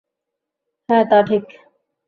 [0.89, 1.45] হ্যাঁ তা ঠিক।